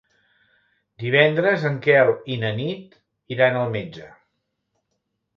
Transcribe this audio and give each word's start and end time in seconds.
Divendres 1.01 1.65
en 1.69 1.75
Quel 1.87 2.09
i 2.35 2.37
na 2.43 2.49
Nit 2.61 2.95
iran 3.35 3.59
al 3.59 3.69
metge. 3.77 4.09